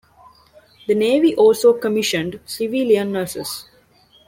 [0.87, 3.67] The Navy also commissioned civilian nurses.